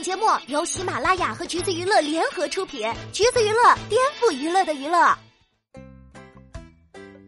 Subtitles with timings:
[0.00, 5.14] 本节目由喜马拉雅和橘子娱乐联合出品，橘子娱乐颠覆娱乐的娱乐。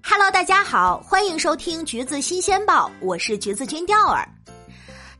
[0.02, 4.26] Hello，大家好，欢迎收听橘子新鲜报，我是橘子君钓儿。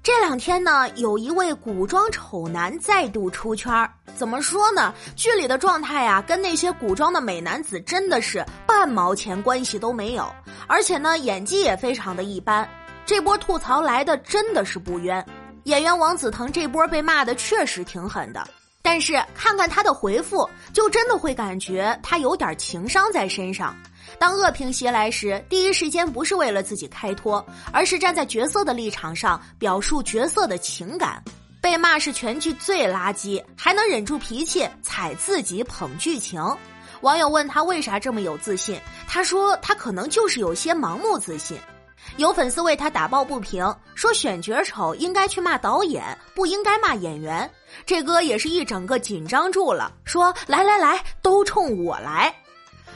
[0.02, 3.70] 这两天呢，有一位古装丑男再度出圈。
[4.16, 4.94] 怎么说呢？
[5.14, 10.26] 剧里的状态呀，跟那些古装的美男子真的是半毛钱关系都没有，
[10.66, 12.66] 而且呢，演技也非常的一般。
[13.04, 15.22] 这波吐槽来的真的是不冤。
[15.64, 18.46] 演员王子腾这波被骂的确实挺狠的，
[18.82, 23.74] 但是看看他的回复，就真的会感觉他有点情商在身上。
[24.18, 31.22] 当恶评袭来时，第一时间不是为了自己开脱，而是站在角色的立场上表述角色的情感。
[31.60, 36.42] 被骂是全剧最垃圾，还能忍住脾气踩自己捧剧情。
[37.02, 41.56] 网友问他为啥这么有自信，他说他可能就是有些盲目自信。
[42.16, 46.04] 有粉丝为他打抱不平，说选角丑应该去骂导演，
[46.34, 47.50] 不应该骂演员。
[47.86, 52.34] 这哥也是一整个紧张住了，说来来来，都冲我来。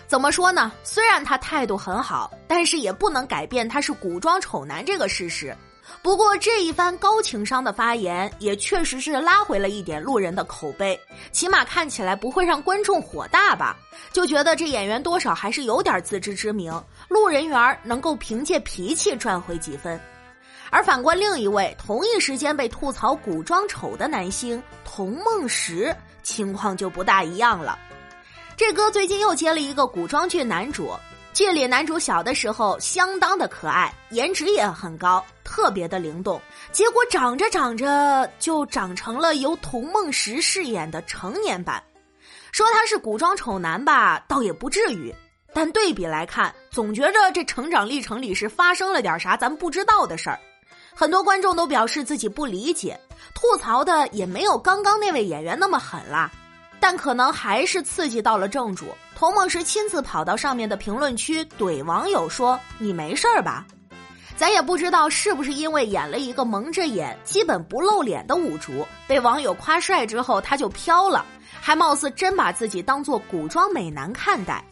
[0.06, 0.70] 怎么说呢？
[0.84, 5.56] 虽然他态度很好，但是也不能改变他是古装丑男这个事实。
[6.02, 10.98] 不过这一番高情商的发言，也确实是拉回了一点路人的口碑，
[11.32, 13.76] 起码看起来不会让观众火大吧？
[14.12, 16.72] 就觉得这演员多少还是有点自知之明，
[17.08, 20.00] 路人缘能够凭借脾气赚回几分。
[20.70, 27.78] 而反观另一位同一时间被吐槽古装丑的男星童梦石，情况就不大一样了。
[28.56, 30.90] 这哥最近又接了一个古装剧男主。
[31.36, 36.40] 剧里男主小的时候相当的可爱，颜值也很高，特别的灵动。
[36.72, 41.84] 结果长着长着就长成了由童梦石饰演的成年版。
[42.52, 45.14] 说他是古装丑男吧，倒也不至于。
[45.52, 50.40] 但对比来看，总觉着这成长历程里是发生了点啥咱不知道的事儿。
[50.94, 52.98] 很多观众都表示自己不理解，
[53.34, 56.32] 吐槽的也没有刚刚那位演员那么狠啦。
[56.78, 63.66] 但可能还是刺激到了正主，童梦石亲自跑到上面的评论区怼网友说：“你没事儿吧？”
[64.36, 71.24] 咱也不知道是不是因为演了一个蒙着眼、基本不露脸的五竹，被网友夸帅之后他就飘了，
[71.58, 74.62] 还貌似真把自己当做古装美男看待。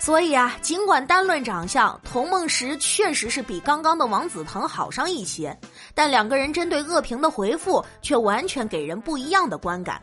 [0.00, 5.54] 所以啊，尽管单论长相，童梦石确实是比刚刚的王子腾好上一些，
[5.94, 10.00] 但两个人针对恶评的回复却完全给人不一样的观感。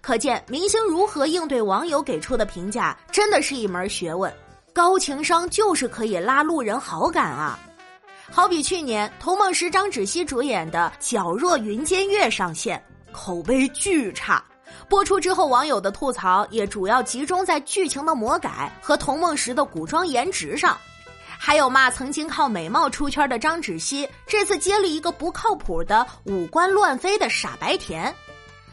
[0.00, 4.32] 可见，明星如何应对网友给出的评价，真的是一门学问。
[4.72, 7.58] 高情商就是可以拉路人好感啊！
[8.30, 12.82] 好比去年童梦石、张芷溪主演的《皎若云间月》上线，
[13.12, 14.42] 口碑巨差。
[14.88, 20.78] 播出之后，网友的吐槽也主要集中在剧情的魔改和童梦石的古装颜值上，
[21.38, 28.14] 还有骂曾经靠美貌出圈的张芷溪，这次接了一个不靠谱的五官乱飞的傻白甜。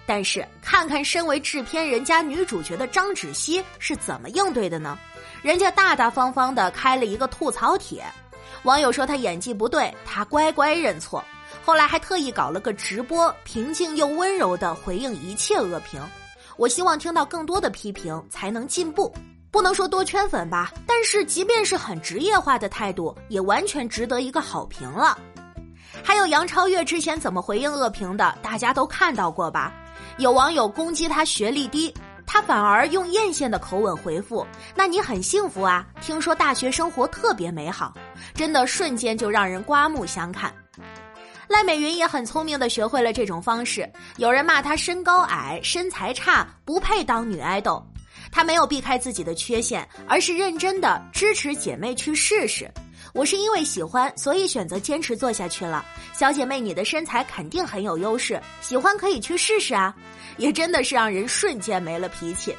[0.09, 4.97] 但是看看身为制片人加女主角的张芷溪是怎么应对的呢？
[5.44, 8.03] 人家大大方方的开了一个吐槽帖，
[8.64, 11.24] 网友说她演技不对，她乖乖认错。
[11.64, 16.02] 后来还特意搞了个直播，平静又温柔的回应一切恶评。
[16.58, 19.14] 我希望听到更多的批评才能进步，
[19.52, 25.16] 不能说多圈粉吧，但是即便是很职业化的态度，也完全值得一个好评了。
[26.03, 29.72] 还有杨超越之前怎么回应恶评的，大家都看到过吧？
[30.18, 31.94] 有网友攻击他学历低，
[32.26, 34.46] 他反而用艳羡的口吻回复
[34.76, 37.94] ：“那你很幸福啊，听说大学生活特别美好，
[38.34, 40.54] 真的瞬间就让人刮目相看。”
[41.48, 43.92] 赖美云也很聪明的学会了这种方式。
[44.18, 47.84] 有人骂她身高矮、身材差，不配当女爱豆，
[48.31, 52.70] 她没有避开自己的缺陷，而是认真的支持姐妹去试试。
[53.14, 55.84] 我是因为喜欢，所以选择坚持做下去了。
[56.14, 59.94] 小姐妹，你的身材肯定很有优势，喜欢可以去试试啊！
[60.38, 62.56] 也真的是让人瞬间没了脾气。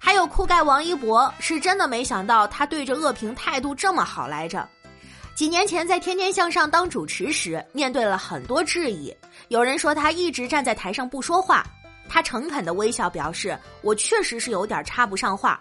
[0.00, 4.66] 还有酷盖王一博，是真的没想到他对着恶评态度这么好来着。
[5.34, 9.14] 几年前在《天天向上》当主持时，面对了很多质疑，
[9.48, 11.64] 有人说他一直站在台上不说话，
[12.08, 15.60] 他诚恳的微笑表示：“我确实是有点插不上话。”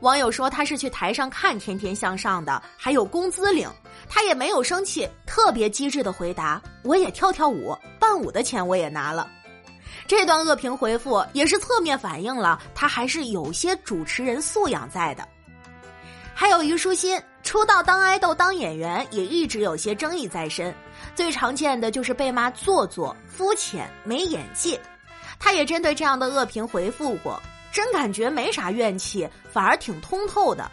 [0.00, 3.68] 网友说他是去台上看《天天向上》的，还有工资领，
[4.08, 9.28] 他也没有生气，特别机智的回答：“我也跳跳舞，伴舞的钱我也拿了。”
[10.06, 15.26] 这段恶评回复也是侧面反映了他还是有些主持人素养在的。
[16.32, 20.74] 还有虞书欣出道当爱豆当演员也一直有些争议在身，
[21.14, 24.78] 最常见的就是被骂做作、肤浅、没演技。
[25.38, 27.42] 他也针对这样的恶评回复过。
[27.78, 30.68] 真感觉没啥怨气，反而挺通透的，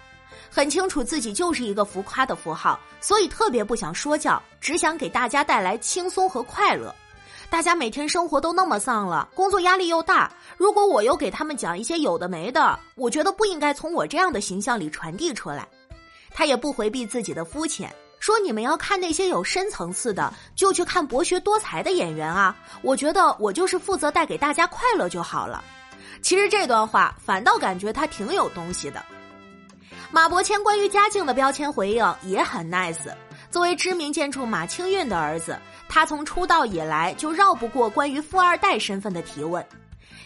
[0.50, 6.92] 很清楚自己就是一个浮夸的符号，所以特别不想说教，只想给大家带来轻松和快乐。
[7.48, 15.68] 大家每天生活都那么丧了，工作压力又大，如果我又给他们讲一些有的没的，我觉得不应该从我这样的形象里传递出来。
[16.34, 22.58] 他也不回避自己的肤浅，说你们要看那些有深层次的，就去看博学多才的演员啊。
[22.82, 25.64] 我觉得我就是负责带给大家快乐就好了。
[26.22, 29.04] 其实这段话反倒感觉他挺有东西的。
[30.12, 33.12] 马伯骞关于家境的标签回应也很 nice。
[33.52, 35.58] 作为知名建筑马清运的儿子，
[35.88, 39.66] 他从出道以来就绕不过关于富二代身份的提问。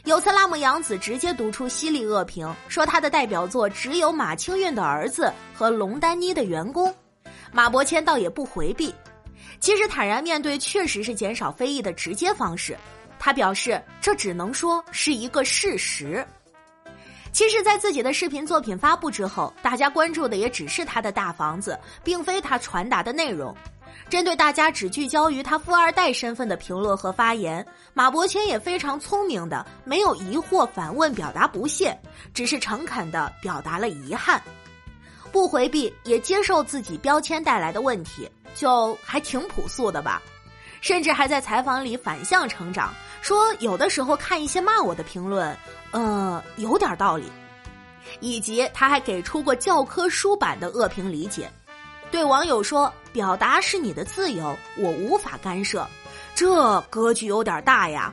[0.06, 6.94] 有次，辣目洋子直接读出犀利恶评，说他的代表作只有马清运的儿子和龙丹妮的员工。
[7.52, 8.94] 马伯骞倒也不回避，
[9.60, 12.78] 其实坦然面对确实是减少非议的直接方式。
[13.20, 16.26] 他表示，这只能说是一个事实。
[17.32, 23.56] 其实，在自己的视频作品发布之后，大家关注的也只是他的大房子，并非他传达的内容。
[24.10, 27.64] 针对大家只聚焦于他富二代身份的评论和发言，
[27.94, 31.96] 马伯骞也非常聪明的，没有疑惑反问，表达不屑，
[32.34, 34.42] 只是诚恳的表达了遗憾，
[35.32, 40.20] 不回避，也接受自己标签带来的问题，就还挺朴素的吧。
[40.82, 45.56] 甚至还在采访里反向成长，说有的时候看一些骂我的评论，
[45.92, 47.32] 呃，有点道理。
[48.22, 51.48] 以及他还给出过教科书版的恶评理解，
[52.10, 55.88] 对网友说：“表达是你的自由，我无法干涉。”
[56.34, 58.12] 这格局有点大呀。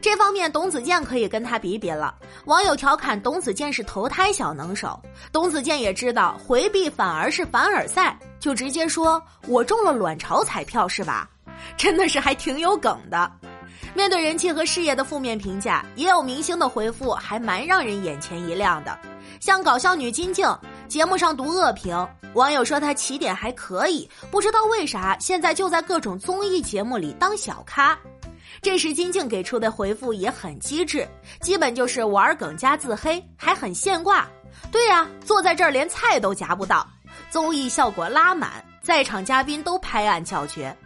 [0.00, 2.14] 这方面，董子健可以跟他比比了。
[2.44, 5.00] 网友调侃董子健是投胎小能手，
[5.32, 11.28] 董子健也知道回避反而是凡尔赛，就直接说：“我中了卵巢彩票是吧？”
[11.76, 13.30] 真的是还挺有梗的。
[13.94, 18.98] 面对人气和事业的负面评价，也有明星的回复还蛮让人眼前一亮的。
[19.40, 20.56] 像搞笑女金靖，
[20.86, 27.98] 节目上读恶评，网友说她起点还可以，不知道为啥现在就在各种综艺节目里当小咖。
[28.62, 31.08] 这时金靖给出的回复也很机智，
[31.40, 34.28] 基本就是玩梗加自黑，还很现挂。
[34.70, 36.86] 对呀，坐在这儿连菜都夹不到，
[37.30, 40.76] 综艺效果拉满，在场嘉宾都拍案叫绝。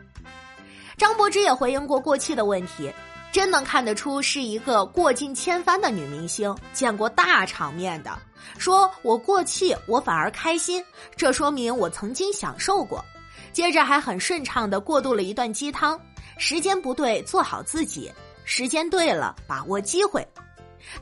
[0.96, 2.92] 张柏芝也回应过过气的问题，
[3.32, 8.16] 真能看得出是一个过尽千帆的女明星，见过大场面的。
[8.58, 10.84] 说我过气，我反而开心，
[11.16, 13.04] 这说明我曾经享受过。
[13.52, 16.00] 接着还很顺畅的过渡了一段鸡汤：
[16.38, 18.10] 时间不对，做好自己；
[18.44, 20.26] 时间对了，把握机会。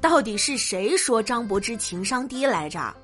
[0.00, 2.94] 到底是谁说张柏芝情商低来着？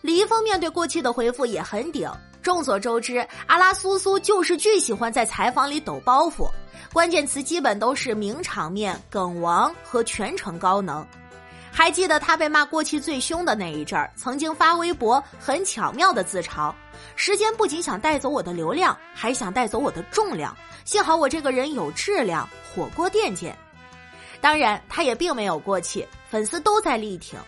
[0.00, 2.10] 李易峰面对过气的回复也很顶。
[2.42, 6.50] 众所周知，阿拉苏苏就是巨喜欢在采访里抖包袱，
[6.92, 11.06] 关键词基本都是名场面、梗王和全程高能。
[11.72, 16.74] 还记得他被骂过气最凶的那一阵儿，曾经发微博很巧妙的自嘲
[17.14, 20.56] ：“时间不仅想带走我的流量，还想带走我的重量。
[20.84, 23.56] 幸好我这个人有质量，火锅店见。”
[24.40, 27.38] 当然，他也并没有过气，粉丝都在力挺。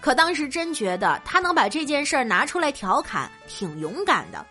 [0.00, 4.44] 可当时真觉得他能把这件事儿拿出来调侃，挺勇敢的。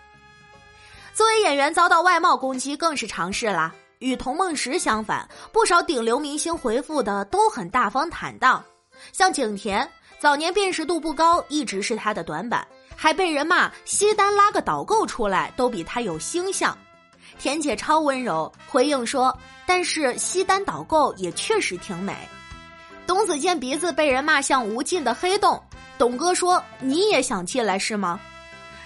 [1.14, 3.74] 作为演员遭到外貌攻击更是常事啦。
[4.00, 8.64] 与童梦石相反，不少顶流明星回复的都很大方坦荡。
[9.12, 9.90] 像景甜，
[10.20, 12.66] 早年辨识度不高，一直是他的短板，
[12.96, 16.78] 还被人骂西单拉个导购出来都比他有星相。
[17.38, 19.38] 甜姐超温柔，回应说
[19.68, 22.16] ：“但是西单导购也确实挺美。”
[23.10, 25.60] 董子健鼻子被人骂像无尽的黑洞，
[25.98, 28.20] 董哥说：“你也想进来是吗？”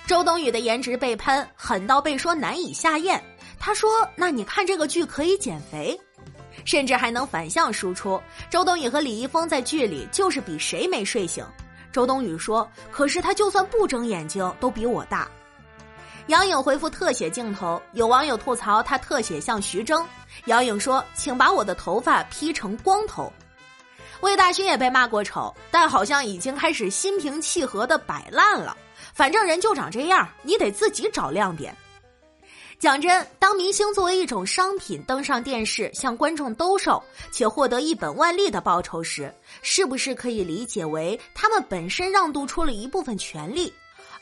[0.08, 3.22] 周冬雨的颜值被喷，狠到被说难以下咽。
[3.60, 6.00] 他说：“那你看这个剧可以减肥，
[6.64, 8.18] 甚至还能反向输出。”
[8.50, 11.46] 周冬雨和李易峰在剧里就是比谁没睡醒。
[11.92, 15.28] 周冬雨说：“可是他就算不睁眼睛都比我大。”
[16.28, 20.08] 杨颖回复特写镜头，有网友吐槽他特写像徐峥。
[20.46, 23.30] 杨颖说：“请把我的头发 P 成光头。”
[24.22, 28.78] 魏大勋也被骂过丑，但好像已经开始心平气和的摆烂了。
[29.14, 31.76] 反正人就长这样，你得自己找亮点。
[32.80, 37.02] 讲真，当明星作为一种商品登上电视，向观众兜售，
[37.32, 43.74] 且获得一本万利的报酬时，是不是可以理解为他们本身让渡出了一部分权利，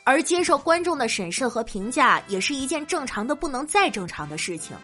[0.04, 4.76] 而接受观众的审视和评价，也是一件正常的不能再正常的事情？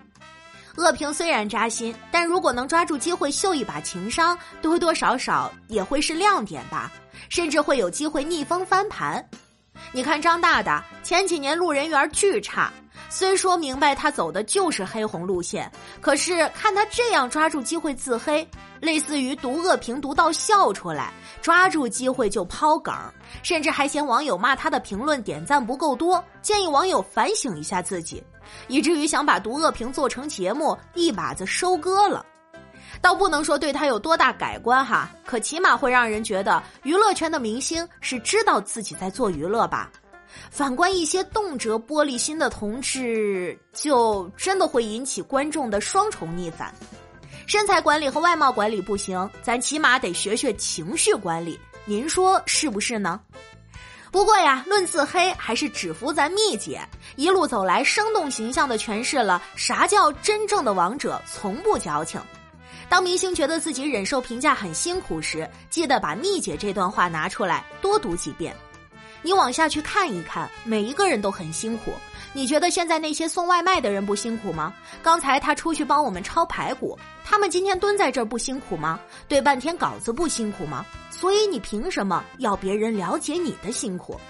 [0.77, 6.93] 恶评虽然扎心，但如果能抓住机会秀一把情商，多多少少也会是亮点吧，
[7.29, 9.25] 甚至会有机会逆风翻盘。
[9.93, 12.73] 你看张大大前几年路人缘巨差，
[13.09, 15.71] 虽说明白他走的就是黑红路线，
[16.01, 18.47] 可是看他这样抓住机会自黑，
[18.81, 22.95] 类似于读恶评读到笑出来，抓住机会就抛梗，
[23.43, 28.23] 甚至还嫌网友骂他的评论点赞不够多，建议网友反省一下自己。
[28.69, 32.25] 以至于想把毒恶评做成节目，一把子收割了。
[33.00, 39.90] 倒不能说对他有多大改观哈，可起码会让人觉得娱乐圈的明星是知道自己在做娱乐吧。
[40.50, 46.75] 反观一些动辄玻璃心的同志，就真的会引起观众的双重逆反。
[47.47, 51.59] 身材管理和外貌管理不行，咱起码得学学情绪管理。
[51.87, 53.21] 您说是不是呢？
[54.11, 56.81] 不过呀，论自黑，还是只服咱蜜姐
[57.17, 62.21] 一路走来，生动形象的诠释了啥叫真正的王者从不矫情。
[62.88, 68.57] 当明星觉得自己忍受评价很辛苦时，记得把蜜姐这段话拿出来多读几遍。
[69.21, 71.93] 你往下去看一看，每一个人都很辛苦。
[72.33, 74.73] 你觉得现在那些送外卖的人不辛苦吗？
[75.03, 78.99] 刚才他出去帮我们抄排骨，他们今天蹲在这儿不辛苦吗？
[79.27, 80.85] 对半天稿子不辛苦吗？
[81.11, 84.21] 所以你凭什么要别人了解你的辛苦？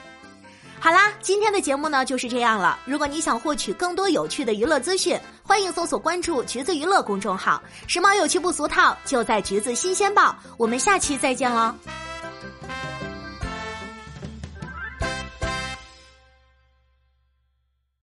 [0.80, 2.78] 好啦，今天的节目呢就是这样了。
[2.84, 10.36] 如果你想获取更多有趣的娱乐资讯，欢迎搜索关注“橘子娱乐”公众号，时髦有趣不俗套，就在“橘子新鲜报”。
[10.56, 11.74] 我们下期再见喽！